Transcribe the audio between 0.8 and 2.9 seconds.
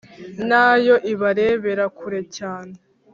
yo ibarebera kure cyane